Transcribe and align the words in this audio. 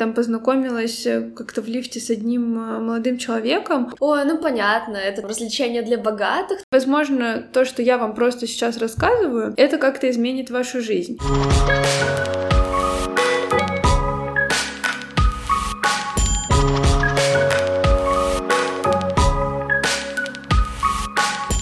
там 0.00 0.14
познакомилась 0.14 1.06
э, 1.06 1.30
как-то 1.36 1.60
в 1.60 1.66
лифте 1.66 2.00
с 2.00 2.08
одним 2.08 2.58
э, 2.58 2.78
молодым 2.78 3.18
человеком. 3.18 3.94
Ой, 4.00 4.24
ну 4.24 4.38
понятно, 4.38 4.96
это 4.96 5.20
развлечение 5.20 5.82
для 5.82 5.98
богатых. 5.98 6.60
Возможно, 6.72 7.46
то, 7.52 7.66
что 7.66 7.82
я 7.82 7.98
вам 7.98 8.14
просто 8.14 8.46
сейчас 8.46 8.78
рассказываю, 8.78 9.52
это 9.58 9.76
как-то 9.76 10.08
изменит 10.08 10.48
вашу 10.48 10.80
жизнь. 10.80 11.18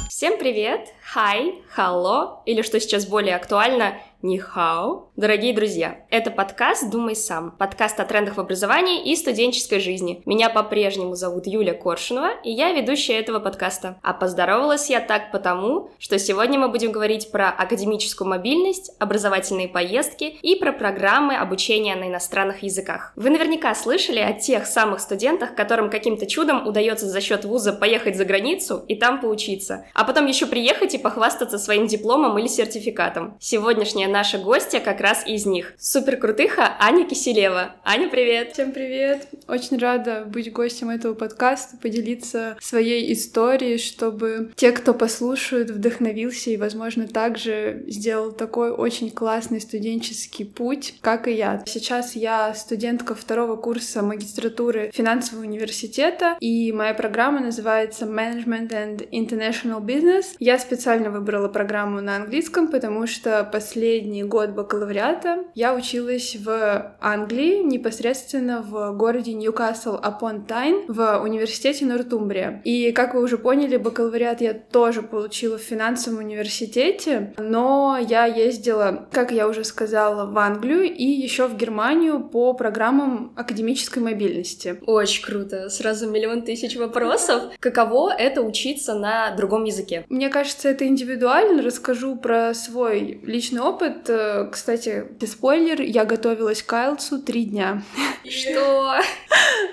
Всем 0.08 0.38
привет! 0.38 0.92
Хай, 1.12 1.62
халло, 1.70 2.42
или 2.46 2.62
что 2.62 2.78
сейчас 2.78 3.06
более 3.06 3.34
актуально, 3.34 3.94
Нихао. 4.20 5.10
Дорогие 5.14 5.54
друзья, 5.54 6.00
это 6.10 6.32
подкаст 6.32 6.90
«Думай 6.90 7.14
сам», 7.14 7.52
подкаст 7.52 8.00
о 8.00 8.04
трендах 8.04 8.36
в 8.36 8.40
образовании 8.40 9.04
и 9.04 9.14
студенческой 9.14 9.78
жизни. 9.78 10.22
Меня 10.26 10.50
по-прежнему 10.50 11.14
зовут 11.14 11.46
Юля 11.46 11.72
Коршунова, 11.72 12.30
и 12.42 12.50
я 12.50 12.72
ведущая 12.72 13.20
этого 13.20 13.38
подкаста. 13.38 14.00
А 14.02 14.12
поздоровалась 14.12 14.90
я 14.90 14.98
так 14.98 15.30
потому, 15.30 15.90
что 16.00 16.18
сегодня 16.18 16.58
мы 16.58 16.68
будем 16.68 16.90
говорить 16.90 17.30
про 17.30 17.50
академическую 17.50 18.28
мобильность, 18.28 18.90
образовательные 18.98 19.68
поездки 19.68 20.24
и 20.42 20.56
про 20.56 20.72
программы 20.72 21.36
обучения 21.36 21.94
на 21.94 22.08
иностранных 22.08 22.64
языках. 22.64 23.12
Вы 23.14 23.30
наверняка 23.30 23.72
слышали 23.76 24.18
о 24.18 24.32
тех 24.32 24.66
самых 24.66 24.98
студентах, 24.98 25.54
которым 25.54 25.90
каким-то 25.90 26.26
чудом 26.26 26.66
удается 26.66 27.06
за 27.06 27.20
счет 27.20 27.44
вуза 27.44 27.72
поехать 27.72 28.16
за 28.16 28.24
границу 28.24 28.84
и 28.88 28.96
там 28.96 29.20
поучиться, 29.20 29.84
а 29.94 30.02
потом 30.02 30.26
еще 30.26 30.46
приехать 30.46 30.94
и 30.94 30.98
похвастаться 30.98 31.56
своим 31.56 31.86
дипломом 31.86 32.36
или 32.36 32.48
сертификатом. 32.48 33.36
Сегодняшняя 33.38 34.07
наша 34.08 34.38
гостья 34.38 34.80
как 34.80 35.00
раз 35.00 35.26
из 35.26 35.46
них. 35.46 35.74
Супер 35.78 36.16
крутыха 36.16 36.76
Аня 36.80 37.06
Киселева. 37.06 37.76
Аня, 37.84 38.08
привет! 38.08 38.52
Всем 38.52 38.72
привет! 38.72 39.28
Очень 39.46 39.78
рада 39.78 40.24
быть 40.26 40.52
гостем 40.52 40.90
этого 40.90 41.14
подкаста, 41.14 41.76
поделиться 41.76 42.56
своей 42.60 43.12
историей, 43.12 43.78
чтобы 43.78 44.52
те, 44.56 44.72
кто 44.72 44.94
послушают, 44.94 45.70
вдохновился 45.70 46.50
и, 46.50 46.56
возможно, 46.56 47.06
также 47.06 47.84
сделал 47.86 48.32
такой 48.32 48.70
очень 48.70 49.10
классный 49.10 49.60
студенческий 49.60 50.44
путь, 50.46 50.94
как 51.00 51.28
и 51.28 51.32
я. 51.32 51.62
Сейчас 51.66 52.16
я 52.16 52.54
студентка 52.54 53.14
второго 53.14 53.56
курса 53.56 54.02
магистратуры 54.02 54.90
финансового 54.92 55.44
университета, 55.44 56.36
и 56.40 56.72
моя 56.72 56.94
программа 56.94 57.40
называется 57.40 58.06
Management 58.06 58.70
and 58.70 59.08
International 59.10 59.80
Business. 59.80 60.34
Я 60.38 60.58
специально 60.58 61.10
выбрала 61.10 61.48
программу 61.48 62.00
на 62.00 62.16
английском, 62.16 62.68
потому 62.68 63.06
что 63.06 63.44
последние 63.44 63.97
последний 63.98 64.22
год 64.22 64.50
бакалавриата 64.50 65.44
я 65.56 65.74
училась 65.74 66.36
в 66.36 66.96
Англии, 67.00 67.64
непосредственно 67.64 68.62
в 68.62 68.96
городе 68.96 69.32
Ньюкасл 69.32 69.96
апон 70.00 70.44
Тайн 70.44 70.84
в 70.86 71.18
университете 71.20 71.84
Нортумбрия. 71.84 72.62
И, 72.64 72.92
как 72.92 73.14
вы 73.14 73.22
уже 73.22 73.38
поняли, 73.38 73.76
бакалавриат 73.76 74.40
я 74.40 74.54
тоже 74.54 75.02
получила 75.02 75.58
в 75.58 75.62
финансовом 75.62 76.20
университете, 76.20 77.34
но 77.38 77.98
я 78.08 78.26
ездила, 78.26 79.08
как 79.10 79.32
я 79.32 79.48
уже 79.48 79.64
сказала, 79.64 80.30
в 80.30 80.38
Англию 80.38 80.84
и 80.84 81.04
еще 81.04 81.48
в 81.48 81.56
Германию 81.56 82.20
по 82.20 82.52
программам 82.52 83.32
академической 83.36 83.98
мобильности. 83.98 84.78
Очень 84.86 85.24
круто. 85.24 85.68
Сразу 85.70 86.08
миллион 86.08 86.42
тысяч 86.42 86.76
вопросов. 86.76 87.42
Каково 87.58 88.14
это 88.16 88.42
учиться 88.42 88.94
на 88.94 89.34
другом 89.34 89.64
языке? 89.64 90.04
Мне 90.08 90.28
кажется, 90.28 90.68
это 90.68 90.86
индивидуально. 90.86 91.62
Расскажу 91.62 92.14
про 92.14 92.54
свой 92.54 93.20
личный 93.24 93.60
опыт 93.60 93.87
опыт. 93.88 94.08
Э, 94.08 94.48
кстати, 94.50 95.04
спойлер, 95.26 95.80
я 95.80 96.04
готовилась 96.04 96.62
к 96.62 96.72
Айлсу 96.72 97.20
три 97.20 97.44
дня. 97.44 97.82
Что? 98.28 98.94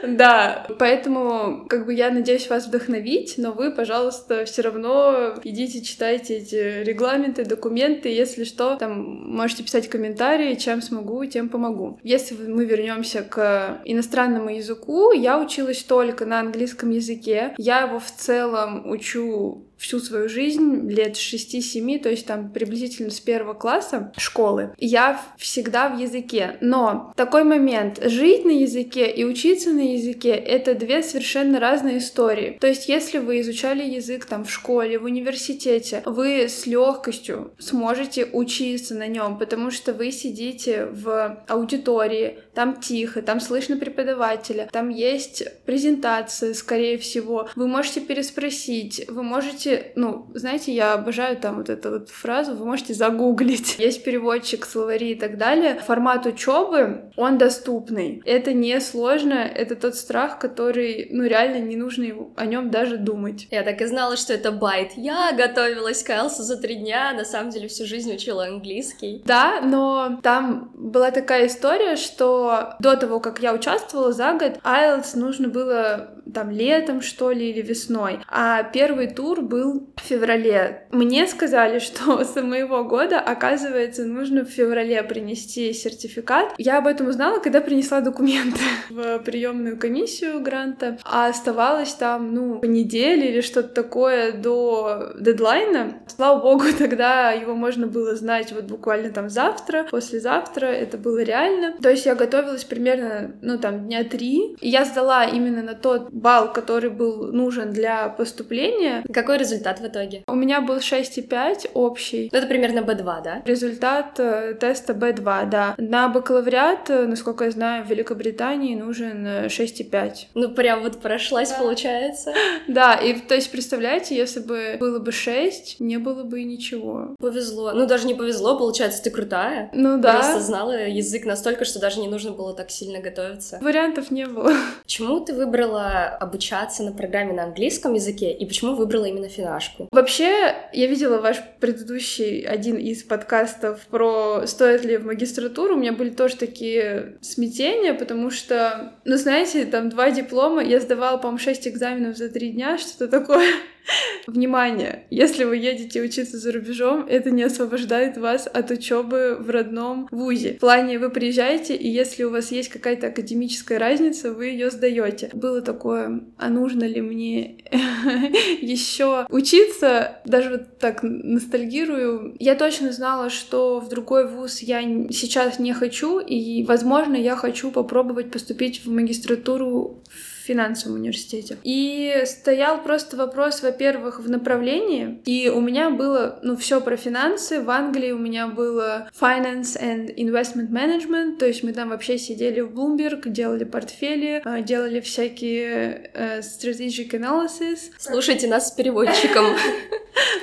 Да, 0.08 0.68
поэтому 0.80 1.66
как 1.68 1.86
бы 1.86 1.94
я 1.94 2.12
надеюсь 2.12 2.50
вас 2.50 2.68
вдохновить, 2.68 3.36
но 3.38 3.52
вы, 3.52 3.72
пожалуйста, 3.72 4.46
все 4.46 4.62
равно 4.62 5.36
идите 5.44 5.82
читайте 5.82 6.38
эти 6.38 6.84
регламенты, 6.84 7.46
документы, 7.46 8.10
если 8.10 8.44
что, 8.44 8.76
там 8.76 9.02
можете 9.02 9.64
писать 9.64 9.90
комментарии, 9.90 10.56
чем 10.56 10.82
смогу, 10.82 11.26
тем 11.26 11.50
помогу. 11.50 12.00
Если 12.04 12.36
мы 12.36 12.66
вернемся 12.66 13.22
к 13.24 13.82
иностранному 13.86 14.50
языку, 14.50 15.12
я 15.12 15.40
училась 15.40 15.84
только 15.84 16.26
на 16.26 16.40
английском 16.40 16.92
языке. 16.92 17.54
Я 17.58 17.82
его 17.82 18.00
в 18.00 18.12
целом 18.12 18.90
учу 18.90 19.66
всю 19.78 20.00
свою 20.00 20.30
жизнь, 20.30 20.90
лет 20.90 21.16
6-7, 21.16 22.00
то 22.00 22.10
есть 22.10 22.26
там 22.26 22.50
приблизительно 22.52 23.10
с 23.10 23.20
первого 23.20 23.54
класса 23.54 24.12
школы, 24.18 24.74
я 24.78 25.22
всегда 25.38 25.90
в 25.90 26.00
языке. 26.00 26.58
Но 26.62 27.14
такой 27.16 27.44
момент, 27.44 28.00
жить 28.04 28.46
на 28.46 28.52
языке 28.52 29.10
и 29.10 29.24
учиться 29.24 29.72
на 29.72 29.94
языке— 29.94 30.30
это 30.36 30.76
две 30.76 31.04
совершенно 31.04 31.60
разные 31.60 32.00
истории. 32.00 32.58
То 32.60 32.68
есть 32.68 32.88
если 32.88 33.20
вы 33.20 33.42
изучали 33.42 33.84
язык 33.84 34.26
там 34.26 34.46
в 34.46 34.52
школе, 34.52 35.00
в 35.00 35.06
университете, 35.06 36.02
вы 36.06 36.48
с 36.48 36.66
легкостью 36.66 37.54
сможете 37.60 38.26
учиться 38.26 38.96
на 38.96 39.08
нем, 39.08 39.38
потому 39.38 39.72
что 39.72 39.94
вы 39.94 40.12
сидите 40.12 40.86
в 40.86 41.44
аудитории, 41.48 42.40
там 42.56 42.80
тихо, 42.80 43.22
там 43.22 43.40
слышно 43.40 43.78
преподавателя, 43.78 44.70
там 44.72 44.90
есть 44.90 45.44
презентация, 45.66 46.54
скорее 46.54 46.98
всего, 46.98 47.50
вы 47.56 47.68
можете 47.68 48.02
переспросить, 48.02 49.06
вы 49.08 49.24
можете 49.24 49.36
можете, 49.46 49.92
ну, 49.96 50.28
знаете, 50.34 50.74
я 50.74 50.94
обожаю 50.94 51.38
там 51.38 51.58
вот 51.58 51.70
эту 51.70 51.92
вот 51.92 52.10
фразу, 52.10 52.56
вы 52.56 52.66
можете 52.66 52.94
загуглить. 52.94 53.76
Есть 53.80 54.04
переводчик, 54.04 54.66
словари 54.66 55.12
и 55.12 55.16
так 55.16 55.38
далее. 55.38 55.82
Формат 55.86 56.26
учебы, 56.26 57.12
он 57.16 57.38
доступный. 57.38 58.22
Это 58.26 58.54
не 58.54 58.80
сложно, 58.80 59.34
это 59.34 59.76
тот 59.76 59.96
страх, 59.96 60.40
который, 60.40 61.08
ну, 61.12 61.24
реально 61.24 61.60
не 61.60 61.76
нужно 61.76 62.06
о 62.36 62.46
нем 62.46 62.70
даже 62.70 62.98
думать. 62.98 63.48
Я 63.52 63.64
так 63.64 63.82
и 63.82 63.86
знала, 63.86 64.18
что 64.18 64.34
это 64.34 64.52
байт. 64.52 64.92
Я 64.96 65.32
готовилась 65.34 66.04
к 66.04 66.10
IELTS 66.10 66.42
за 66.42 66.58
три 66.58 66.76
дня, 66.76 67.14
на 67.14 67.26
самом 67.26 67.52
деле 67.52 67.68
всю 67.68 67.86
жизнь 67.86 68.14
учила 68.14 68.46
английский. 68.46 69.22
Да, 69.26 69.62
но 69.62 70.20
там 70.24 70.72
была 70.76 71.12
такая 71.12 71.48
история, 71.48 71.96
что 71.96 72.45
до 72.80 72.96
того, 72.96 73.20
как 73.20 73.40
я 73.40 73.54
участвовала 73.54 74.12
за 74.12 74.34
год, 74.34 74.60
IELTS 74.64 75.18
нужно 75.18 75.48
было 75.48 76.08
там 76.34 76.50
летом, 76.50 77.02
что 77.02 77.32
ли, 77.32 77.50
или 77.50 77.62
весной. 77.62 78.20
А 78.28 78.64
первый 78.64 79.08
тур 79.08 79.42
был 79.42 79.90
в 79.96 80.02
феврале. 80.02 80.88
Мне 80.92 81.28
сказали, 81.28 81.80
что 81.86 82.24
с 82.24 82.36
моего 82.42 82.84
года, 82.84 83.20
оказывается, 83.20 84.06
нужно 84.06 84.46
в 84.46 84.50
феврале 84.50 85.02
принести 85.04 85.74
сертификат. 85.74 86.54
Я 86.58 86.78
об 86.78 86.88
этом 86.88 87.08
узнала, 87.08 87.40
когда 87.40 87.62
принесла 87.62 88.02
документы 88.02 88.60
в 88.90 89.20
приемную 89.20 89.78
комиссию 89.78 90.42
гранта, 90.42 90.98
а 91.04 91.28
оставалось 91.28 91.94
там, 91.94 92.34
ну, 92.34 92.62
неделю 92.64 93.26
или 93.26 93.42
что-то 93.42 93.70
такое 93.70 94.32
до 94.32 95.14
дедлайна. 95.20 96.02
Слава 96.08 96.42
богу, 96.42 96.66
тогда 96.78 97.32
его 97.32 97.56
можно 97.56 97.88
было 97.88 98.16
знать 98.16 98.52
вот 98.52 98.66
буквально 98.66 99.12
там 99.12 99.30
завтра, 99.30 99.86
послезавтра, 99.90 100.68
это 100.68 100.98
было 100.98 101.22
реально. 101.22 101.76
То 101.82 101.90
есть 101.90 102.06
я 102.06 102.16
готовилась 102.16 102.64
примерно, 102.64 103.36
ну, 103.42 103.58
там, 103.58 103.86
дня 103.86 104.04
три, 104.04 104.56
и 104.62 104.70
я 104.70 104.86
сдала 104.86 105.26
именно 105.26 105.62
на 105.62 105.74
тот 105.74 106.12
балл, 106.16 106.52
который 106.52 106.90
был 106.90 107.32
нужен 107.32 107.72
для 107.72 108.08
поступления. 108.10 109.04
Какой 109.14 109.38
результат 109.38 109.80
в 109.80 109.86
итоге? 109.86 110.24
У 110.28 110.36
меня 110.36 110.62
был 110.62 110.78
6,5 110.78 111.72
общий. 111.74 112.30
Ну, 112.32 112.38
это 112.38 112.48
примерно 112.48 112.80
B2, 112.80 113.24
да? 113.24 113.42
Результат 113.46 114.20
э, 114.20 114.56
теста 114.60 114.94
B2, 114.94 115.50
да. 115.50 115.76
На 115.78 116.08
бакалавриат, 116.08 116.90
э, 116.90 117.06
насколько 117.06 117.44
я 117.44 117.52
знаю, 117.52 117.84
в 117.84 117.90
Великобритании 117.90 118.76
нужен 118.76 119.28
6,5. 119.28 119.94
Э, 119.94 120.10
ну, 120.34 120.50
прям 120.50 120.84
вот 120.84 121.02
прошлась, 121.02 121.52
да. 121.52 121.60
получается. 121.60 122.34
Да, 122.68 122.96
и 122.96 123.14
то 123.20 123.36
есть, 123.36 123.52
представляете, 123.52 124.16
если 124.16 124.40
бы 124.40 124.78
было 124.80 125.00
бы 125.00 125.12
6, 125.12 125.80
не 125.80 125.98
было 125.98 126.24
бы 126.24 126.42
и 126.42 126.44
ничего. 126.44 127.16
Повезло. 127.20 127.72
Ну, 127.74 127.86
даже 127.86 128.08
не 128.08 128.14
повезло, 128.14 128.58
получается, 128.58 129.04
ты 129.04 129.12
крутая. 129.12 129.70
Ну 129.74 129.98
да. 129.98 130.14
Просто 130.16 130.40
знала 130.40 130.72
язык 130.88 131.26
настолько, 131.26 131.66
что 131.66 131.80
даже 131.80 132.00
не 132.00 132.08
нужно 132.08 132.32
было 132.32 132.54
так 132.54 132.72
сильно 132.72 133.00
готовиться. 133.00 133.60
Вариантов 133.62 134.12
не 134.12 134.26
было. 134.26 134.52
Почему 134.84 135.20
ты 135.20 135.34
выбрала 135.34 136.05
обучаться 136.08 136.84
на 136.84 136.92
программе 136.92 137.34
на 137.34 137.44
английском 137.44 137.94
языке 137.94 138.34
и 138.34 138.46
почему 138.46 138.76
выбрала 138.76 139.06
именно 139.06 139.30
финашку? 139.30 139.88
Вообще, 139.92 140.56
я 140.74 140.88
видела 140.88 141.20
ваш 141.20 141.38
предыдущий 141.60 142.42
один 142.42 142.78
из 142.78 143.04
подкастов 143.04 143.86
про 143.88 144.44
стоит 144.46 144.86
ли 144.86 144.98
в 144.98 145.06
магистратуру. 145.06 145.76
У 145.76 145.80
меня 145.80 145.94
были 145.94 146.10
тоже 146.10 146.36
такие 146.36 147.18
смятения, 147.22 147.94
потому 147.94 148.30
что, 148.30 148.94
ну, 149.06 149.18
знаете, 149.18 149.66
там 149.66 149.90
два 149.90 150.12
диплома, 150.12 150.64
я 150.64 150.80
сдавала, 150.80 151.18
по-моему, 151.18 151.40
шесть 151.40 151.68
экзаменов 151.68 152.18
за 152.18 152.30
три 152.30 152.52
дня, 152.52 152.78
что-то 152.78 153.08
такое. 153.08 153.50
Внимание! 154.28 155.06
Если 155.10 155.44
вы 155.44 155.58
едете 155.58 156.02
учиться 156.02 156.38
за 156.38 156.52
рубежом, 156.52 157.06
это 157.08 157.32
не 157.32 157.44
освобождает 157.44 158.18
вас 158.18 158.48
от 158.48 158.72
учебы 158.72 159.38
в 159.40 159.50
родном 159.50 160.08
вузе. 160.12 160.54
В 160.54 160.60
плане 160.60 161.00
вы 161.00 161.10
приезжаете, 161.10 161.76
и 161.76 161.88
если 161.88 162.24
у 162.24 162.32
вас 162.32 162.52
есть 162.52 162.70
какая-то 162.70 163.08
академическая 163.08 163.80
разница, 163.80 164.34
вы 164.34 164.48
ее 164.48 164.72
сдаете. 164.72 165.30
Было 165.34 165.62
такое, 165.62 166.22
а 166.38 166.50
нужно 166.50 166.84
ли 166.84 167.02
мне 167.02 167.58
еще 168.62 169.26
учиться? 169.30 170.22
Даже 170.26 170.50
вот 170.50 170.80
так 170.80 171.00
ностальгирую. 171.04 172.36
Я 172.40 172.56
точно 172.56 172.92
знала, 172.92 173.30
что 173.30 173.80
в 173.80 173.90
другой 173.90 174.28
вуз 174.28 174.60
я 174.60 174.82
сейчас 175.10 175.60
не 175.60 175.74
хочу, 175.74 176.20
и, 176.20 176.64
возможно, 176.64 177.16
я 177.16 177.36
хочу 177.36 177.72
попробовать 177.72 178.32
поступить 178.32 178.86
в 178.86 178.92
магистратуру 178.92 180.04
в 180.10 180.35
финансовом 180.46 180.96
университете. 180.96 181.58
И 181.64 182.24
стоял 182.26 182.82
просто 182.84 183.18
вопрос, 183.18 183.62
во-первых, 183.62 184.20
в 184.20 184.30
направлении, 184.30 185.20
и 185.26 185.50
у 185.50 185.60
меня 185.60 185.90
было, 185.90 186.40
ну, 186.44 186.56
все 186.56 186.82
про 186.82 186.96
финансы. 186.96 187.62
В 187.62 187.70
Англии 187.70 188.12
у 188.12 188.18
меня 188.18 188.48
было 188.48 189.10
Finance 189.20 189.80
and 189.82 190.16
Investment 190.16 190.70
Management, 190.70 191.38
то 191.38 191.46
есть 191.46 191.64
мы 191.64 191.74
там 191.74 191.90
вообще 191.90 192.18
сидели 192.18 192.62
в 192.62 192.72
Bloomberg, 192.72 193.30
делали 193.30 193.64
портфели, 193.64 194.42
а, 194.46 194.62
делали 194.62 195.00
всякие 195.00 196.12
uh, 196.14 196.40
strategic 196.40 197.12
analysis. 197.12 197.92
Слушайте 197.98 198.48
нас 198.48 198.70
с 198.70 198.72
переводчиком. 198.72 199.46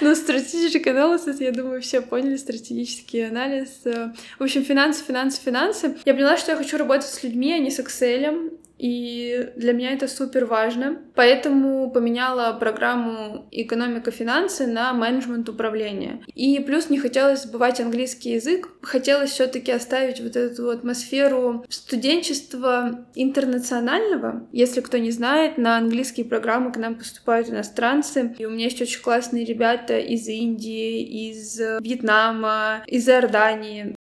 Ну, 0.03 0.13
strategic 0.13 0.85
analysis, 0.85 1.37
я 1.43 1.51
думаю, 1.51 1.81
все 1.81 2.03
поняли, 2.03 2.37
стратегический 2.37 3.23
анализ. 3.23 3.81
В 3.85 4.43
общем, 4.43 4.65
финансы, 4.65 5.03
финансы, 5.03 5.41
финансы. 5.41 5.97
Я 6.05 6.13
поняла, 6.15 6.37
что 6.37 6.51
я 6.51 6.59
хочу 6.59 6.77
работать 6.77 7.07
с 7.07 7.23
людьми, 7.23 7.53
а 7.55 7.59
не 7.59 7.71
с 7.71 7.79
Excel. 7.79 8.53
И 8.83 9.53
для 9.55 9.73
меня 9.73 9.93
это 9.93 10.09
супер 10.09 10.45
важно. 10.45 10.99
Поэтому 11.15 11.89
поменяла 11.93 12.53
программу 12.55 13.47
экономика-финансы 13.53 14.67
на 14.67 14.93
менеджмент 14.93 15.49
управления. 15.49 16.21
И 16.35 16.59
плюс 16.59 16.91
не 16.91 16.99
хотелось 16.99 17.45
забывать 17.45 17.81
английский 17.81 18.33
язык. 18.33 18.71
Хотелось 18.83 19.31
все-таки 19.31 19.71
оставить 19.71 20.21
вот 20.21 20.35
эту 20.35 20.69
атмосферу 20.69 21.65
студенчества 21.69 23.07
интернационального. 23.15 24.49
Если 24.51 24.81
кто 24.81 24.99
не 24.99 25.13
знает, 25.13 25.59
на 25.59 25.77
английские 25.77 26.27
программы 26.27 26.73
к 26.73 26.77
нам 26.77 26.97
поступают 26.97 27.51
иностранцы. 27.51 28.35
И 28.37 28.45
у 28.47 28.51
меня 28.51 28.65
есть 28.65 28.83
очень 28.83 29.01
классные 29.01 29.45
ребята 29.45 29.97
из 29.97 30.27
Индии, 30.27 31.31
из 31.31 31.57
Вьетнама, 31.81 32.83
из 32.89 33.09
Иордании. 33.09 33.95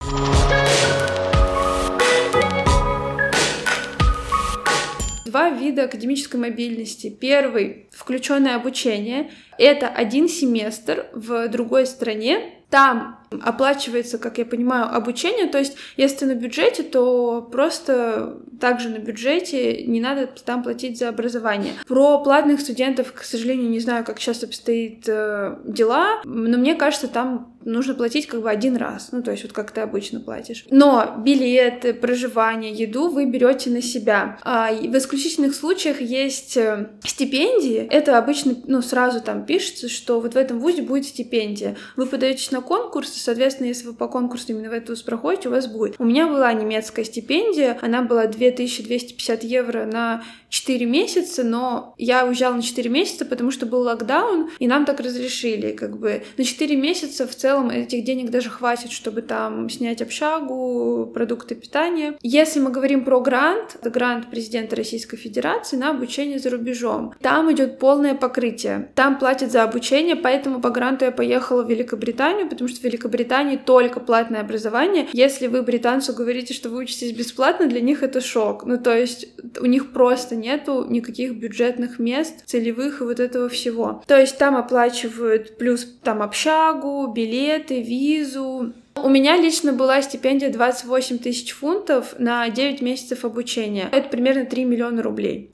Два 5.31 5.49
вида 5.49 5.85
академической 5.85 6.35
мобильности. 6.35 7.09
Первый— 7.09 7.87
включенное 7.91 8.55
обучение. 8.55 9.31
Это 9.57 9.87
один 9.87 10.27
семестр 10.27 11.07
в 11.13 11.47
другой 11.47 11.85
стране. 11.85 12.55
Там 12.69 13.20
оплачивается, 13.39 14.17
как 14.17 14.37
я 14.37 14.45
понимаю, 14.45 14.93
обучение. 14.93 15.47
То 15.47 15.57
есть, 15.57 15.77
если 15.97 16.17
ты 16.17 16.25
на 16.25 16.35
бюджете, 16.35 16.83
то 16.83 17.47
просто 17.51 18.37
также 18.59 18.89
на 18.89 18.97
бюджете 18.97 19.83
не 19.83 20.01
надо 20.01 20.27
там 20.27 20.63
платить 20.63 20.99
за 20.99 21.09
образование. 21.09 21.73
Про 21.87 22.19
платных 22.23 22.59
студентов, 22.61 23.13
к 23.13 23.23
сожалению, 23.23 23.69
не 23.69 23.79
знаю, 23.79 24.03
как 24.05 24.19
сейчас 24.19 24.43
обстоит 24.43 25.05
э, 25.07 25.57
дела, 25.65 26.21
но 26.25 26.57
мне 26.57 26.75
кажется, 26.75 27.07
там 27.07 27.55
нужно 27.65 27.93
платить 27.93 28.27
как 28.27 28.41
бы 28.41 28.49
один 28.49 28.75
раз, 28.75 29.09
ну 29.11 29.21
то 29.21 29.31
есть 29.31 29.43
вот 29.43 29.53
как 29.53 29.71
ты 29.71 29.81
обычно 29.81 30.19
платишь. 30.19 30.65
Но 30.69 31.15
билеты, 31.19 31.93
проживание, 31.93 32.71
еду 32.71 33.09
вы 33.09 33.25
берете 33.25 33.69
на 33.69 33.81
себя. 33.81 34.39
А 34.43 34.71
в 34.71 34.97
исключительных 34.97 35.55
случаях 35.55 36.01
есть 36.01 36.57
э, 36.57 36.89
стипендии. 37.03 37.87
Это 37.89 38.17
обычно, 38.17 38.55
ну 38.65 38.81
сразу 38.81 39.21
там 39.21 39.45
пишется, 39.45 39.89
что 39.89 40.19
вот 40.19 40.33
в 40.33 40.37
этом 40.37 40.59
вузе 40.59 40.81
будет 40.81 41.05
стипендия. 41.05 41.77
Вы 41.95 42.05
подаетесь 42.05 42.51
на 42.51 42.61
конкурс, 42.61 43.11
соответственно, 43.21 43.67
если 43.67 43.87
вы 43.87 43.93
по 43.93 44.07
конкурсу 44.07 44.47
именно 44.49 44.69
в 44.69 44.73
эту 44.73 44.95
проходите, 45.03 45.49
у 45.49 45.51
вас 45.51 45.67
будет. 45.67 45.95
У 45.99 46.05
меня 46.05 46.27
была 46.27 46.51
немецкая 46.53 47.05
стипендия, 47.05 47.77
она 47.81 48.01
была 48.01 48.27
2250 48.27 49.43
евро 49.43 49.85
на 49.85 50.23
4 50.49 50.85
месяца, 50.85 51.43
но 51.43 51.95
я 51.97 52.25
уезжала 52.25 52.55
на 52.55 52.61
4 52.61 52.89
месяца, 52.89 53.25
потому 53.25 53.51
что 53.51 53.65
был 53.65 53.81
локдаун, 53.81 54.49
и 54.59 54.67
нам 54.67 54.85
так 54.85 54.99
разрешили, 54.99 55.71
как 55.71 55.97
бы 55.97 56.23
на 56.37 56.43
4 56.43 56.75
месяца 56.75 57.25
в 57.27 57.35
целом 57.35 57.69
этих 57.69 58.03
денег 58.03 58.29
даже 58.29 58.49
хватит, 58.49 58.91
чтобы 58.91 59.21
там 59.21 59.69
снять 59.69 60.01
общагу, 60.01 61.09
продукты 61.13 61.55
питания. 61.55 62.17
Если 62.21 62.59
мы 62.59 62.71
говорим 62.71 63.05
про 63.05 63.21
грант, 63.21 63.77
грант 63.83 64.29
президента 64.29 64.75
Российской 64.75 65.17
Федерации 65.17 65.77
на 65.77 65.91
обучение 65.91 66.39
за 66.39 66.49
рубежом. 66.49 67.13
Там 67.21 67.51
идет 67.51 67.79
полное 67.79 68.15
покрытие. 68.15 68.91
Там 68.95 69.19
платят 69.19 69.51
за 69.51 69.63
обучение, 69.63 70.15
поэтому 70.15 70.61
по 70.61 70.69
гранту 70.69 71.05
я 71.05 71.11
поехала 71.11 71.63
в 71.63 71.69
Великобританию, 71.69 72.49
потому 72.49 72.67
что 72.67 72.81
в 72.81 72.83
Великобритании 73.11 73.57
только 73.57 73.99
платное 73.99 74.41
образование. 74.41 75.07
Если 75.13 75.47
вы 75.47 75.63
британцу 75.63 76.13
говорите, 76.13 76.53
что 76.53 76.69
вы 76.69 76.79
учитесь 76.79 77.11
бесплатно, 77.11 77.67
для 77.67 77.81
них 77.81 78.03
это 78.03 78.21
шок. 78.21 78.65
Ну, 78.65 78.77
то 78.77 78.95
есть 78.95 79.27
у 79.59 79.65
них 79.65 79.91
просто 79.91 80.35
нету 80.35 80.85
никаких 80.89 81.35
бюджетных 81.35 81.99
мест, 81.99 82.45
целевых 82.45 83.01
и 83.01 83.03
вот 83.03 83.19
этого 83.19 83.49
всего. 83.49 84.01
То 84.07 84.19
есть 84.19 84.37
там 84.37 84.55
оплачивают 84.55 85.57
плюс 85.57 85.85
там 86.03 86.21
общагу, 86.21 87.11
билеты, 87.13 87.81
визу, 87.81 88.73
у 88.93 89.07
меня 89.07 89.37
лично 89.37 89.71
была 89.71 90.01
стипендия 90.01 90.51
28 90.51 91.19
тысяч 91.19 91.53
фунтов 91.53 92.13
на 92.19 92.49
9 92.49 92.81
месяцев 92.81 93.23
обучения. 93.23 93.87
Это 93.89 94.09
примерно 94.09 94.45
3 94.45 94.65
миллиона 94.65 95.01
рублей. 95.01 95.49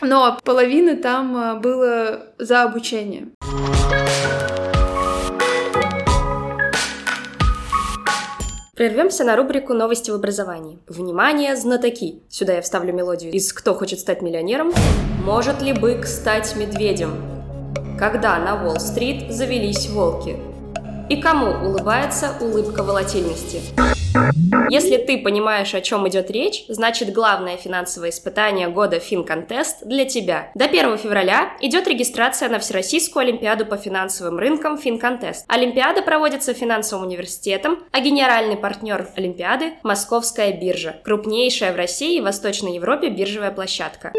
Но 0.00 0.38
половина 0.44 0.96
там 0.96 1.36
а, 1.36 1.54
было 1.56 2.28
за 2.38 2.62
обучение. 2.62 3.28
Прервемся 8.76 9.24
на 9.24 9.36
рубрику 9.36 9.72
«Новости 9.72 10.10
в 10.10 10.14
образовании». 10.14 10.78
Внимание, 10.86 11.56
знатоки! 11.56 12.20
Сюда 12.28 12.56
я 12.56 12.60
вставлю 12.60 12.92
мелодию 12.92 13.32
из 13.32 13.50
«Кто 13.54 13.72
хочет 13.72 14.00
стать 14.00 14.20
миллионером?» 14.20 14.70
Может 15.24 15.62
ли 15.62 15.72
бык 15.72 16.04
стать 16.04 16.54
медведем? 16.56 17.12
Когда 17.98 18.38
на 18.38 18.62
Уолл-стрит 18.62 19.32
завелись 19.32 19.88
волки? 19.88 20.36
И 21.08 21.20
кому 21.20 21.46
улыбается 21.64 22.34
улыбка 22.40 22.82
волатильности? 22.82 23.60
Если 24.70 24.96
ты 24.96 25.18
понимаешь, 25.18 25.74
о 25.74 25.80
чем 25.80 26.08
идет 26.08 26.30
речь, 26.30 26.64
значит 26.68 27.12
главное 27.12 27.56
финансовое 27.56 28.10
испытание 28.10 28.68
года 28.68 28.96
FinContest 28.96 29.84
для 29.84 30.04
тебя. 30.04 30.50
До 30.56 30.64
1 30.64 30.98
февраля 30.98 31.52
идет 31.60 31.86
регистрация 31.86 32.48
на 32.48 32.58
Всероссийскую 32.58 33.22
Олимпиаду 33.22 33.66
по 33.66 33.76
финансовым 33.76 34.38
рынкам 34.38 34.74
FinContest. 34.74 35.44
Олимпиада 35.46 36.02
проводится 36.02 36.54
финансовым 36.54 37.06
университетом, 37.06 37.78
а 37.92 38.00
генеральный 38.00 38.56
партнер 38.56 39.08
Олимпиады– 39.14 39.74
Московская 39.84 40.52
биржа, 40.52 40.96
крупнейшая 41.04 41.72
в 41.72 41.76
России 41.76 42.16
и 42.16 42.20
Восточной 42.20 42.74
Европе 42.74 43.10
биржевая 43.10 43.52
площадка. 43.52 44.12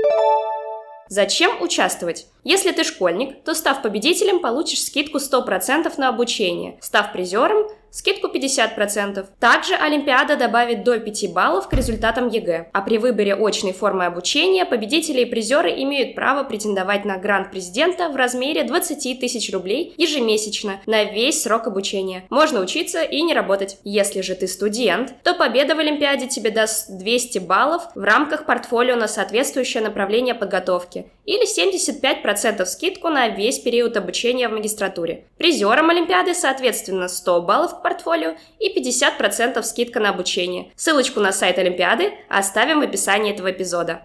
Зачем 1.10 1.62
участвовать? 1.62 2.28
Если 2.44 2.72
ты 2.72 2.84
школьник, 2.84 3.44
то 3.44 3.54
став 3.54 3.82
победителем, 3.82 4.40
получишь 4.40 4.84
скидку 4.84 5.18
100% 5.18 5.94
на 5.98 6.10
обучение. 6.10 6.78
Став 6.82 7.12
призером, 7.14 7.68
скидку 7.92 8.28
50%. 8.28 9.26
Также 9.40 9.76
Олимпиада 9.76 10.36
добавит 10.36 10.84
до 10.84 11.00
5 11.00 11.34
баллов 11.34 11.68
к 11.68 11.74
результатам 11.74 12.28
ЕГЭ. 12.30 12.70
А 12.74 12.82
при 12.82 12.98
выборе 12.98 13.36
очной 13.36 13.74
формы 13.74 14.06
обучения 14.06 14.66
победители 14.66 15.22
и 15.22 15.26
призеры 15.26 15.72
имеют 15.84 16.16
право 16.16 16.44
претендовать 16.44 17.06
на 17.06 17.18
грант 17.18 17.52
президента 17.52 18.10
в 18.10 18.16
размере 18.16 18.64
20 18.64 19.20
тысяч 19.20 19.52
рублей 19.54 19.94
ежемесячно 19.98 20.82
на 20.86 21.04
весь 21.04 21.42
срок 21.42 21.68
обучения. 21.68 22.26
Можно 22.30 22.62
учиться 22.62 23.02
и 23.02 23.22
не 23.22 23.34
работать. 23.34 23.78
Если 23.84 24.22
же 24.22 24.36
ты 24.36 24.48
студент, 24.48 25.14
то 25.24 25.34
победа 25.34 25.76
в 25.76 25.80
Олимпиаде 25.80 26.28
тебе 26.28 26.52
даст 26.52 26.90
200 26.98 27.40
баллов 27.40 27.84
в 27.96 28.04
рамках 28.04 28.46
портфолио 28.46 28.96
на 28.96 29.08
соответствующее 29.08 29.84
направление 29.84 30.36
подготовки 30.36 31.12
или 31.26 31.46
75% 31.46 32.66
скидку 32.66 33.10
на 33.10 33.28
весь 33.30 33.60
период 33.60 33.98
обучения 33.98 34.48
в 34.48 34.54
магистратуре. 34.54 35.26
Призерам 35.38 35.90
Олимпиады, 35.90 36.34
соответственно, 36.34 37.08
100 37.08 37.42
баллов 37.42 37.77
к 37.78 37.84
портфолио 37.84 38.36
и 38.60 38.78
50% 38.78 39.62
скидка 39.64 40.00
на 40.00 40.10
обучение. 40.10 40.72
Ссылочку 40.76 41.20
на 41.20 41.32
сайт 41.32 41.58
Олимпиады 41.58 42.14
оставим 42.30 42.82
в 42.82 42.84
описании 42.84 43.34
этого 43.34 43.52
эпизода. 43.52 44.02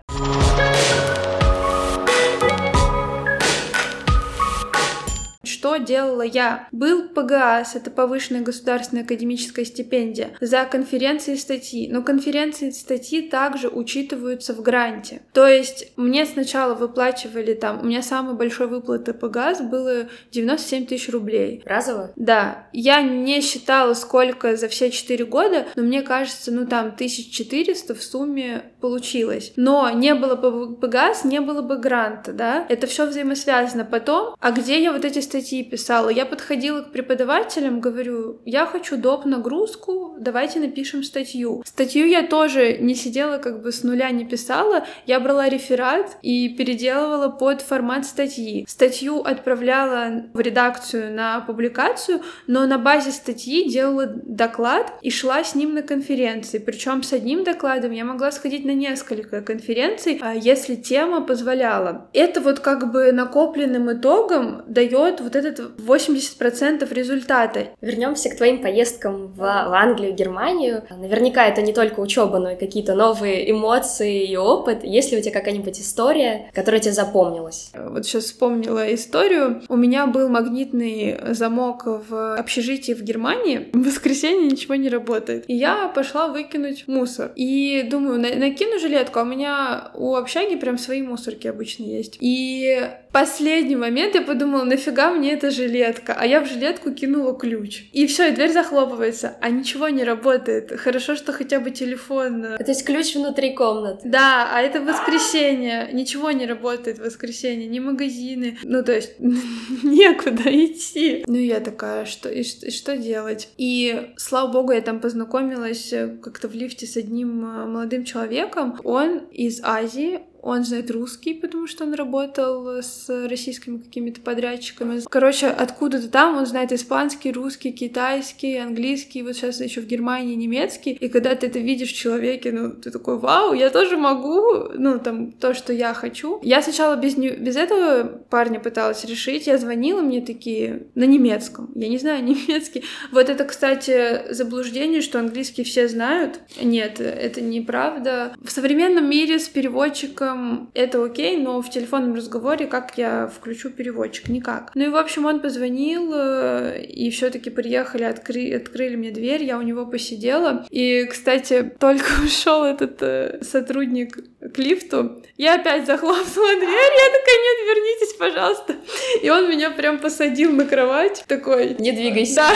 Что 5.72 5.78
делала 5.78 6.20
я? 6.20 6.68
Был 6.70 7.08
ПГАС, 7.08 7.76
это 7.76 7.90
повышенная 7.90 8.42
государственная 8.42 9.04
академическая 9.04 9.64
стипендия, 9.64 10.32
за 10.38 10.66
конференции 10.66 11.34
статьи, 11.34 11.88
но 11.90 12.02
конференции 12.02 12.68
статьи 12.68 13.22
также 13.22 13.68
учитываются 13.68 14.52
в 14.52 14.60
гранте. 14.60 15.22
То 15.32 15.46
есть 15.46 15.92
мне 15.96 16.26
сначала 16.26 16.74
выплачивали 16.74 17.54
там, 17.54 17.80
у 17.80 17.86
меня 17.86 18.02
самый 18.02 18.34
большой 18.34 18.66
выплаты 18.66 19.14
ПГАС 19.14 19.62
было 19.62 20.08
97 20.32 20.84
тысяч 20.84 21.08
рублей. 21.08 21.62
Разово? 21.64 22.12
Да. 22.16 22.66
Я 22.74 23.00
не 23.00 23.40
считала, 23.40 23.94
сколько 23.94 24.56
за 24.56 24.68
все 24.68 24.90
4 24.90 25.24
года, 25.24 25.68
но 25.74 25.84
мне 25.84 26.02
кажется, 26.02 26.52
ну 26.52 26.66
там 26.66 26.88
1400 26.88 27.94
в 27.94 28.02
сумме 28.02 28.72
получилось. 28.82 29.54
Но 29.56 29.88
не 29.88 30.14
было 30.14 30.34
бы 30.34 30.76
ПГАС, 30.76 31.24
не 31.24 31.40
было 31.40 31.62
бы 31.62 31.78
гранта, 31.78 32.34
да? 32.34 32.66
Это 32.68 32.86
все 32.86 33.06
взаимосвязано. 33.06 33.86
Потом, 33.86 34.34
а 34.38 34.50
где 34.50 34.82
я 34.82 34.92
вот 34.92 35.06
эти 35.06 35.20
статьи 35.20 35.61
писала? 35.64 36.08
Я 36.08 36.26
подходила 36.26 36.82
к 36.82 36.92
преподавателям, 36.92 37.80
говорю, 37.80 38.40
я 38.44 38.66
хочу 38.66 38.96
доп. 38.96 39.24
нагрузку, 39.24 40.16
давайте 40.18 40.60
напишем 40.60 41.02
статью. 41.02 41.62
Статью 41.64 42.06
я 42.06 42.26
тоже 42.26 42.78
не 42.78 42.94
сидела 42.94 43.38
как 43.38 43.62
бы 43.62 43.72
с 43.72 43.82
нуля 43.82 44.10
не 44.10 44.24
писала, 44.24 44.84
я 45.06 45.20
брала 45.20 45.48
реферат 45.48 46.16
и 46.22 46.48
переделывала 46.50 47.28
под 47.28 47.60
формат 47.60 48.06
статьи. 48.06 48.64
Статью 48.68 49.20
отправляла 49.20 50.24
в 50.32 50.40
редакцию 50.40 51.14
на 51.14 51.40
публикацию, 51.40 52.20
но 52.46 52.66
на 52.66 52.78
базе 52.78 53.10
статьи 53.10 53.68
делала 53.68 54.06
доклад 54.06 54.92
и 55.02 55.10
шла 55.10 55.44
с 55.44 55.54
ним 55.54 55.74
на 55.74 55.82
конференции. 55.82 56.58
Причем 56.58 57.02
с 57.02 57.12
одним 57.12 57.44
докладом 57.44 57.92
я 57.92 58.04
могла 58.04 58.32
сходить 58.32 58.64
на 58.64 58.74
несколько 58.74 59.40
конференций, 59.40 60.18
а 60.22 60.34
если 60.34 60.74
тема 60.74 61.20
позволяла. 61.20 62.08
Это 62.12 62.40
вот 62.40 62.60
как 62.60 62.92
бы 62.92 63.12
накопленным 63.12 63.92
итогом 63.92 64.62
дает 64.66 65.20
вот 65.20 65.36
этот 65.36 65.51
80% 65.58 66.92
результата. 66.92 67.68
Вернемся 67.80 68.30
к 68.30 68.36
твоим 68.36 68.62
поездкам 68.62 69.28
в, 69.28 69.36
в 69.36 69.74
Англию, 69.74 70.14
Германию. 70.14 70.84
Наверняка 70.90 71.46
это 71.46 71.62
не 71.62 71.72
только 71.72 72.00
учеба, 72.00 72.38
но 72.38 72.50
и 72.50 72.56
какие-то 72.56 72.94
новые 72.94 73.50
эмоции 73.50 74.24
и 74.24 74.36
опыт. 74.36 74.84
Есть 74.84 75.12
ли 75.12 75.18
у 75.18 75.20
тебя 75.20 75.32
какая-нибудь 75.32 75.80
история, 75.80 76.50
которая 76.54 76.80
тебе 76.80 76.92
запомнилась? 76.92 77.70
Вот 77.74 78.04
сейчас 78.04 78.24
вспомнила 78.24 78.92
историю. 78.94 79.62
У 79.68 79.76
меня 79.76 80.06
был 80.06 80.28
магнитный 80.28 81.18
замок 81.34 81.84
в 81.86 82.36
общежитии 82.36 82.92
в 82.92 83.02
Германии. 83.02 83.70
В 83.82 83.84
воскресенье 83.84 84.50
ничего 84.50 84.74
не 84.76 84.88
работает. 84.88 85.44
И 85.48 85.54
я 85.54 85.88
пошла 85.88 86.28
выкинуть 86.28 86.84
мусор. 86.86 87.32
И 87.36 87.86
думаю, 87.90 88.20
накину 88.20 88.78
жилетку, 88.78 89.18
а 89.18 89.22
у 89.22 89.26
меня 89.26 89.90
у 89.94 90.14
общаги 90.14 90.56
прям 90.56 90.78
свои 90.78 91.02
мусорки 91.02 91.46
обычно 91.46 91.84
есть. 91.84 92.16
И 92.20 92.88
последний 93.12 93.76
момент 93.76 94.14
я 94.14 94.22
подумала, 94.22 94.64
нафига 94.64 95.10
мне 95.10 95.32
эта 95.42 95.50
жилетка? 95.50 96.14
А 96.18 96.26
я 96.26 96.40
в 96.40 96.48
жилетку 96.48 96.92
кинула 96.92 97.36
ключ. 97.36 97.84
И 97.92 98.06
все, 98.06 98.28
и 98.28 98.32
дверь 98.32 98.52
захлопывается, 98.52 99.36
а 99.40 99.50
ничего 99.50 99.88
не 99.88 100.04
работает. 100.04 100.78
Хорошо, 100.78 101.16
что 101.16 101.32
хотя 101.32 101.60
бы 101.60 101.70
телефон... 101.70 102.42
То 102.42 102.64
есть 102.68 102.84
ключ 102.84 103.14
внутри 103.14 103.54
комнаты? 103.54 104.08
Да, 104.08 104.50
а 104.52 104.60
это 104.60 104.80
воскресенье. 104.80 105.88
Ничего 105.92 106.30
не 106.30 106.46
работает 106.46 106.98
в 106.98 107.04
воскресенье, 107.04 107.66
ни 107.66 107.80
магазины. 107.80 108.58
Ну, 108.62 108.82
то 108.84 108.92
есть 108.92 109.14
некуда 109.82 110.42
идти. 110.44 111.24
Ну, 111.26 111.36
я 111.36 111.60
такая, 111.60 112.04
что 112.04 112.28
и, 112.28 112.42
и 112.42 112.70
что 112.70 112.96
делать? 112.96 113.48
И, 113.56 114.12
слава 114.16 114.52
богу, 114.52 114.72
я 114.72 114.80
там 114.80 115.00
познакомилась 115.00 115.92
э, 115.92 116.16
как-то 116.22 116.48
в 116.48 116.54
лифте 116.54 116.86
с 116.86 116.96
одним 116.96 117.44
э, 117.44 117.66
молодым 117.66 118.04
человеком. 118.04 118.78
Он 118.84 119.18
из 119.32 119.60
Азии, 119.62 120.20
он 120.42 120.64
знает 120.64 120.90
русский, 120.90 121.34
потому 121.34 121.68
что 121.68 121.84
он 121.84 121.94
работал 121.94 122.82
с 122.82 123.08
российскими 123.28 123.78
какими-то 123.78 124.20
подрядчиками. 124.20 125.00
Короче, 125.08 125.46
откуда-то 125.46 126.08
там 126.08 126.36
он 126.36 126.46
знает 126.46 126.72
испанский, 126.72 127.30
русский, 127.30 127.70
китайский, 127.70 128.56
английский, 128.56 129.22
вот 129.22 129.36
сейчас 129.36 129.60
еще 129.60 129.80
в 129.80 129.86
Германии 129.86 130.34
немецкий. 130.34 130.92
И 130.92 131.08
когда 131.08 131.36
ты 131.36 131.46
это 131.46 131.60
видишь 131.60 131.92
в 131.92 131.96
человеке, 131.96 132.50
ну, 132.50 132.72
ты 132.72 132.90
такой, 132.90 133.18
вау, 133.18 133.52
я 133.52 133.70
тоже 133.70 133.96
могу, 133.96 134.68
ну, 134.74 134.98
там, 134.98 135.30
то, 135.30 135.54
что 135.54 135.72
я 135.72 135.94
хочу. 135.94 136.40
Я 136.42 136.60
сначала 136.60 136.96
без, 136.96 137.16
не... 137.16 137.30
без 137.30 137.54
этого 137.54 138.04
парня 138.28 138.58
пыталась 138.58 139.04
решить, 139.04 139.46
я 139.46 139.58
звонила, 139.58 140.00
мне 140.00 140.20
такие, 140.20 140.88
на 140.96 141.04
немецком. 141.04 141.70
Я 141.76 141.88
не 141.88 141.98
знаю 141.98 142.24
немецкий. 142.24 142.82
Вот 143.12 143.28
это, 143.28 143.44
кстати, 143.44 144.32
заблуждение, 144.32 145.02
что 145.02 145.20
английский 145.20 145.62
все 145.62 145.86
знают. 145.86 146.40
Нет, 146.60 147.00
это 147.00 147.40
неправда. 147.40 148.34
В 148.42 148.50
современном 148.50 149.08
мире 149.08 149.38
с 149.38 149.48
переводчиком 149.48 150.31
переводчиком 150.32 150.70
это 150.74 151.04
окей, 151.04 151.36
но 151.36 151.60
в 151.62 151.70
телефонном 151.70 152.14
разговоре 152.14 152.66
как 152.66 152.98
я 152.98 153.26
включу 153.26 153.70
переводчик? 153.70 154.28
Никак. 154.28 154.72
Ну 154.74 154.84
и, 154.84 154.88
в 154.88 154.96
общем, 154.96 155.26
он 155.26 155.40
позвонил, 155.40 156.12
э, 156.14 156.84
и 156.84 157.10
все 157.10 157.30
таки 157.30 157.50
приехали, 157.50 158.04
откры... 158.04 158.54
открыли 158.54 158.96
мне 158.96 159.10
дверь, 159.10 159.44
я 159.44 159.58
у 159.58 159.62
него 159.62 159.86
посидела. 159.86 160.66
И, 160.70 161.04
кстати, 161.06 161.72
только 161.78 162.06
ушел 162.24 162.64
этот 162.64 163.02
э, 163.02 163.40
сотрудник 163.42 164.18
к 164.54 164.58
лифту, 164.58 165.22
я 165.36 165.54
опять 165.54 165.86
захлопнула 165.86 166.54
дверь, 166.56 166.70
я 166.70 167.08
такая, 167.18 167.38
нет, 167.42 167.58
вернитесь, 167.68 168.12
пожалуйста. 168.18 168.76
И 169.22 169.30
он 169.30 169.48
меня 169.48 169.70
прям 169.70 169.98
посадил 169.98 170.52
на 170.52 170.64
кровать, 170.64 171.24
такой... 171.28 171.76
Не 171.78 171.92
двигайся. 171.92 172.36
Да, 172.36 172.50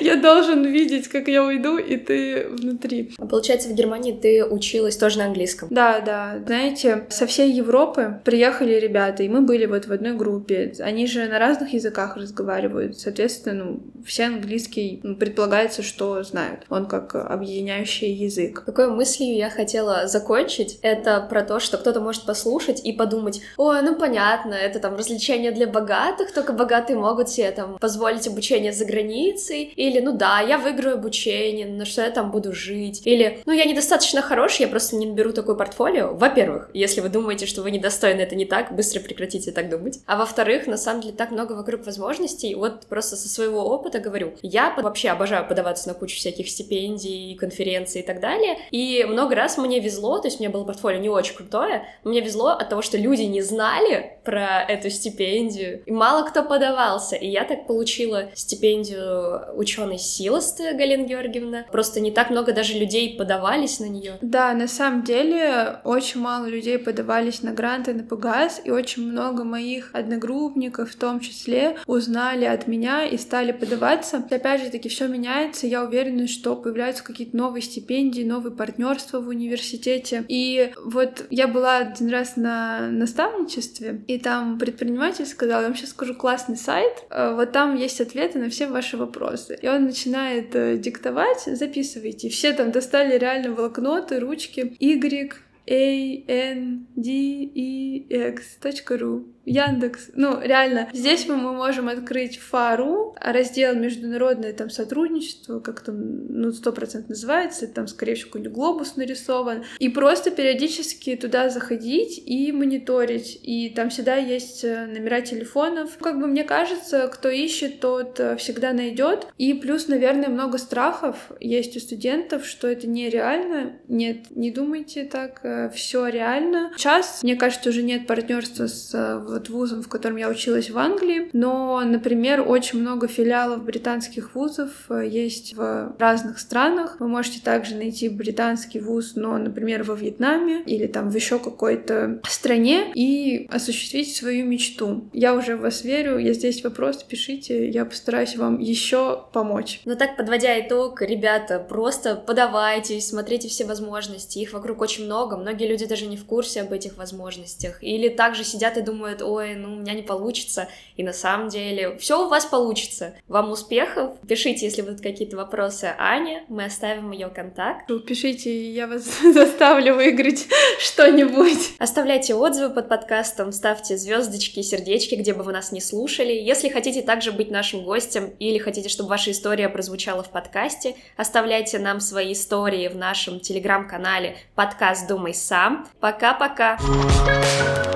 я 0.00 0.16
должен 0.16 0.64
видеть, 0.64 1.08
как 1.08 1.28
я 1.28 1.44
уйду, 1.44 1.78
и 1.78 1.96
ты 1.96 2.48
внутри. 2.48 3.12
А 3.18 3.26
получается, 3.26 3.68
в 3.68 3.74
Германии 3.74 4.12
ты 4.12 4.44
училась 4.44 4.96
тоже 4.96 5.18
на 5.18 5.26
английском? 5.26 5.68
Да, 5.70 6.00
да. 6.00 6.38
Знаете, 6.44 7.06
со 7.10 7.26
всей 7.26 7.52
Европы 7.52 8.20
приехали 8.24 8.74
ребята, 8.74 9.22
и 9.22 9.28
мы 9.28 9.42
были 9.42 9.66
вот 9.66 9.86
в 9.86 9.92
одной 9.92 10.14
группе. 10.14 10.72
Они 10.80 11.06
же 11.06 11.26
на 11.26 11.38
разных 11.38 11.72
языках 11.72 12.16
разговаривают. 12.16 12.98
Соответственно, 12.98 13.64
ну, 13.64 13.82
все 14.04 14.24
английский 14.24 15.00
ну, 15.02 15.16
предполагается, 15.16 15.82
что 15.82 16.22
знают. 16.22 16.64
Он 16.68 16.86
как 16.86 17.14
объединяющий 17.14 18.12
язык. 18.12 18.64
Какой 18.64 18.88
мыслью 18.88 19.36
я 19.36 19.50
хотела 19.50 20.06
закончить, 20.06 20.78
это 20.82 21.05
про 21.28 21.42
то, 21.42 21.60
что 21.60 21.78
кто-то 21.78 22.00
может 22.00 22.24
послушать 22.24 22.80
и 22.84 22.92
подумать, 22.92 23.40
ой, 23.56 23.82
ну 23.82 23.96
понятно, 23.96 24.54
это 24.54 24.78
там 24.80 24.96
развлечение 24.96 25.52
для 25.52 25.66
богатых, 25.66 26.32
только 26.32 26.52
богатые 26.52 26.98
могут 26.98 27.28
себе 27.28 27.50
там 27.50 27.78
позволить 27.78 28.26
обучение 28.26 28.72
за 28.72 28.84
границей, 28.84 29.72
или, 29.76 30.00
ну 30.00 30.12
да, 30.12 30.40
я 30.40 30.58
выиграю 30.58 30.96
обучение, 30.96 31.66
на 31.66 31.84
что 31.84 32.02
я 32.02 32.10
там 32.10 32.30
буду 32.30 32.52
жить, 32.52 33.02
или, 33.04 33.40
ну 33.46 33.52
я 33.52 33.64
недостаточно 33.64 34.22
хорош, 34.22 34.56
я 34.56 34.68
просто 34.68 34.96
не 34.96 35.06
наберу 35.06 35.32
такое 35.32 35.54
портфолио. 35.54 36.14
Во-первых, 36.14 36.70
если 36.74 37.00
вы 37.00 37.08
думаете, 37.08 37.46
что 37.46 37.62
вы 37.62 37.70
недостойны, 37.70 38.20
это 38.20 38.34
не 38.34 38.44
так, 38.44 38.74
быстро 38.74 39.00
прекратите 39.00 39.52
так 39.52 39.70
думать. 39.70 40.00
А 40.06 40.16
во-вторых, 40.16 40.66
на 40.66 40.76
самом 40.76 41.02
деле 41.02 41.14
так 41.14 41.30
много 41.30 41.52
вокруг 41.52 41.86
возможностей, 41.86 42.54
вот 42.54 42.86
просто 42.86 43.16
со 43.16 43.28
своего 43.28 43.64
опыта 43.64 43.98
говорю, 43.98 44.34
я 44.42 44.74
вообще 44.76 45.10
обожаю 45.10 45.46
подаваться 45.46 45.88
на 45.88 45.94
кучу 45.94 46.16
всяких 46.16 46.48
стипендий, 46.48 47.34
конференций 47.36 48.00
и 48.00 48.04
так 48.04 48.20
далее, 48.20 48.58
и 48.70 49.04
много 49.04 49.34
раз 49.34 49.58
мне 49.58 49.80
везло, 49.80 50.18
то 50.18 50.28
есть 50.28 50.40
у 50.40 50.42
меня 50.42 50.50
было 50.50 50.64
портфолио 50.64 50.95
не 50.96 51.08
очень 51.08 51.34
крутое, 51.34 51.86
мне 52.04 52.20
везло 52.20 52.50
от 52.50 52.68
того, 52.68 52.82
что 52.82 52.96
люди 52.96 53.22
не 53.22 53.42
знали 53.42 54.18
про 54.24 54.62
эту 54.62 54.90
стипендию, 54.90 55.82
и 55.84 55.92
мало 55.92 56.26
кто 56.28 56.42
подавался, 56.42 57.16
и 57.16 57.28
я 57.28 57.44
так 57.44 57.66
получила 57.66 58.28
стипендию 58.34 59.56
ученый 59.56 59.98
Силосты 59.98 60.74
Галина 60.74 61.04
Георгиевна. 61.04 61.64
Просто 61.70 62.00
не 62.00 62.10
так 62.10 62.30
много 62.30 62.52
даже 62.52 62.74
людей 62.74 63.16
подавались 63.16 63.80
на 63.80 63.86
нее. 63.86 64.18
Да, 64.20 64.52
на 64.52 64.68
самом 64.68 65.04
деле 65.04 65.80
очень 65.84 66.20
мало 66.20 66.46
людей 66.46 66.78
подавались 66.78 67.42
на 67.42 67.52
гранты 67.52 67.94
на 67.94 68.02
ПГАС, 68.02 68.62
и 68.64 68.70
очень 68.70 69.02
много 69.02 69.44
моих 69.44 69.90
одногруппников 69.92 70.90
в 70.90 70.96
том 70.96 71.20
числе 71.20 71.76
узнали 71.86 72.44
от 72.44 72.66
меня 72.66 73.04
и 73.04 73.16
стали 73.16 73.52
подаваться. 73.52 74.22
Опять 74.30 74.62
же 74.62 74.70
таки, 74.70 74.88
все 74.88 75.06
меняется. 75.06 75.66
Я 75.66 75.84
уверена, 75.84 76.26
что 76.28 76.56
появляются 76.56 77.04
какие-то 77.04 77.36
новые 77.36 77.62
стипендии, 77.62 78.22
новые 78.22 78.54
партнерства 78.54 79.20
в 79.20 79.28
университете. 79.28 80.24
И 80.28 80.72
вот 80.86 81.26
я 81.30 81.48
была 81.48 81.78
один 81.78 82.10
раз 82.10 82.36
на 82.36 82.88
наставничестве, 82.90 84.04
и 84.06 84.18
там 84.18 84.58
предприниматель 84.58 85.26
сказал, 85.26 85.62
я 85.62 85.66
вам 85.66 85.76
сейчас 85.76 85.90
скажу 85.90 86.14
классный 86.14 86.56
сайт, 86.56 87.04
э, 87.10 87.34
вот 87.34 87.50
там 87.52 87.74
есть 87.74 88.00
ответы 88.00 88.38
на 88.38 88.50
все 88.50 88.68
ваши 88.68 88.96
вопросы. 88.96 89.58
И 89.60 89.68
он 89.68 89.84
начинает 89.84 90.54
э, 90.54 90.78
диктовать, 90.78 91.42
записывайте. 91.44 92.28
Все 92.28 92.52
там 92.52 92.70
достали 92.70 93.18
реально 93.18 93.52
блокноты, 93.52 94.20
ручки. 94.20 94.76
Y, 94.78 95.34
A, 95.68 96.24
N, 96.32 96.86
D, 96.94 97.10
E, 97.10 98.28
X, 98.30 98.58
.ru. 98.90 99.24
Яндекс. 99.46 100.10
Ну, 100.14 100.40
реально, 100.40 100.88
здесь 100.92 101.26
мы, 101.28 101.36
мы 101.36 101.52
можем 101.52 101.88
открыть 101.88 102.38
ФАРУ, 102.38 103.14
раздел 103.20 103.76
международное 103.76 104.52
там 104.52 104.70
сотрудничество, 104.70 105.60
как 105.60 105.80
там, 105.80 106.26
ну, 106.28 106.50
сто 106.50 106.72
процентов 106.72 107.10
называется, 107.10 107.68
там, 107.68 107.86
скорее 107.86 108.16
всего, 108.16 108.30
какой-нибудь 108.30 108.52
глобус 108.52 108.96
нарисован, 108.96 109.64
и 109.78 109.88
просто 109.88 110.32
периодически 110.32 111.14
туда 111.14 111.48
заходить 111.48 112.20
и 112.26 112.50
мониторить, 112.50 113.38
и 113.40 113.70
там 113.70 113.90
всегда 113.90 114.16
есть 114.16 114.64
э, 114.64 114.86
номера 114.86 115.20
телефонов. 115.20 115.96
Как 115.98 116.18
бы 116.18 116.26
мне 116.26 116.42
кажется, 116.42 117.06
кто 117.06 117.28
ищет, 117.28 117.78
тот 117.78 118.18
э, 118.18 118.36
всегда 118.36 118.72
найдет. 118.72 119.28
И 119.38 119.54
плюс, 119.54 119.86
наверное, 119.86 120.28
много 120.28 120.58
страхов 120.58 121.30
есть 121.38 121.76
у 121.76 121.80
студентов, 121.80 122.44
что 122.44 122.66
это 122.66 122.88
нереально. 122.88 123.78
Нет, 123.86 124.30
не 124.30 124.50
думайте 124.50 125.04
так, 125.04 125.40
э, 125.44 125.70
все 125.70 126.08
реально. 126.08 126.72
Сейчас, 126.76 127.22
мне 127.22 127.36
кажется, 127.36 127.70
уже 127.70 127.84
нет 127.84 128.08
партнерства 128.08 128.66
с 128.66 128.92
вот 129.36 129.48
вузом, 129.48 129.82
в 129.82 129.88
котором 129.88 130.16
я 130.16 130.28
училась 130.28 130.70
в 130.70 130.78
Англии, 130.78 131.28
но, 131.32 131.82
например, 131.84 132.42
очень 132.46 132.80
много 132.80 133.06
филиалов 133.06 133.64
британских 133.64 134.34
вузов 134.34 134.70
э, 134.88 135.06
есть 135.06 135.54
в 135.54 135.94
разных 135.98 136.38
странах. 136.38 136.96
Вы 137.00 137.08
можете 137.08 137.40
также 137.40 137.74
найти 137.74 138.08
британский 138.08 138.80
вуз, 138.80 139.12
но, 139.14 139.36
например, 139.36 139.82
во 139.82 139.94
Вьетнаме 139.94 140.62
или 140.62 140.86
там 140.86 141.10
в 141.10 141.14
еще 141.14 141.38
какой-то 141.38 142.20
стране 142.26 142.92
и 142.94 143.46
осуществить 143.50 144.14
свою 144.14 144.46
мечту. 144.46 145.08
Я 145.12 145.34
уже 145.34 145.56
в 145.56 145.60
вас 145.60 145.84
верю, 145.84 146.18
я 146.18 146.32
здесь 146.32 146.64
вопрос, 146.64 147.02
пишите, 147.02 147.68
я 147.68 147.84
постараюсь 147.84 148.36
вам 148.36 148.58
еще 148.58 149.24
помочь. 149.32 149.80
Ну 149.84 149.96
так, 149.96 150.16
подводя 150.16 150.58
итог, 150.60 151.02
ребята, 151.02 151.58
просто 151.58 152.16
подавайтесь, 152.16 153.08
смотрите 153.08 153.48
все 153.48 153.64
возможности, 153.64 154.38
их 154.38 154.52
вокруг 154.52 154.80
очень 154.80 155.04
много, 155.04 155.36
многие 155.36 155.68
люди 155.68 155.86
даже 155.86 156.06
не 156.06 156.16
в 156.16 156.24
курсе 156.24 156.62
об 156.62 156.72
этих 156.72 156.96
возможностях, 156.96 157.82
или 157.82 158.08
также 158.08 158.44
сидят 158.44 158.76
и 158.78 158.80
думают, 158.80 159.22
ой, 159.26 159.54
ну 159.54 159.74
у 159.74 159.76
меня 159.76 159.94
не 159.94 160.02
получится, 160.02 160.68
и 160.96 161.02
на 161.02 161.12
самом 161.12 161.48
деле 161.48 161.96
все 161.98 162.24
у 162.24 162.28
вас 162.28 162.46
получится. 162.46 163.14
Вам 163.28 163.50
успехов, 163.50 164.12
пишите, 164.26 164.66
если 164.66 164.82
будут 164.82 165.00
какие-то 165.00 165.36
вопросы 165.36 165.94
Ане, 165.98 166.44
мы 166.48 166.64
оставим 166.64 167.10
ее 167.10 167.28
контакт. 167.28 167.90
Пишите, 168.06 168.70
я 168.72 168.86
вас 168.86 169.04
заставлю 169.34 169.94
выиграть 169.94 170.46
что-нибудь. 170.78 171.74
Оставляйте 171.78 172.34
отзывы 172.34 172.74
под 172.74 172.88
подкастом, 172.88 173.52
ставьте 173.52 173.96
звездочки, 173.96 174.62
сердечки, 174.62 175.14
где 175.14 175.34
бы 175.34 175.42
вы 175.42 175.52
нас 175.52 175.72
не 175.72 175.80
слушали. 175.80 176.32
Если 176.32 176.68
хотите 176.68 177.02
также 177.02 177.32
быть 177.32 177.50
нашим 177.50 177.84
гостем 177.84 178.32
или 178.38 178.58
хотите, 178.58 178.88
чтобы 178.88 179.10
ваша 179.10 179.30
история 179.30 179.68
прозвучала 179.68 180.22
в 180.22 180.30
подкасте, 180.30 180.96
оставляйте 181.16 181.78
нам 181.78 182.00
свои 182.00 182.32
истории 182.32 182.88
в 182.88 182.96
нашем 182.96 183.40
телеграм-канале 183.40 184.36
подкаст 184.54 185.06
«Думай 185.08 185.34
сам». 185.34 185.88
Пока-пока! 186.00 186.76
Пока. 186.76 187.95